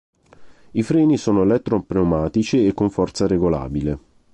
I 0.71 0.81
freni 0.81 1.15
sono 1.15 1.43
elettro-pneumatici 1.43 2.65
e 2.65 2.73
con 2.73 2.89
forza 2.89 3.27
regolabile. 3.27 3.99